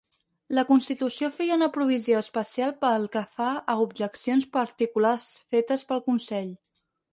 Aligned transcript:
La 0.59 0.61
Constitució 0.69 1.29
feia 1.35 1.57
una 1.59 1.67
provisió 1.75 2.21
especial 2.21 2.73
pel 2.87 3.05
que 3.17 3.23
fa 3.37 3.51
a 3.75 3.77
objeccions 3.85 4.49
particulars 4.59 5.31
fetes 5.55 5.89
pel 5.93 6.05
Consell. 6.11 6.53